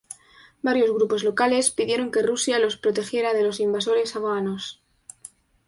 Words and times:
Varios 0.63 0.91
grupos 0.91 1.23
locales 1.23 1.69
pidieron 1.69 2.09
que 2.09 2.23
Rusia 2.23 2.57
los 2.57 2.75
protegiera 2.75 3.33
de 3.35 3.43
los 3.43 3.59
invasores 3.59 4.15
afganos. 4.15 4.81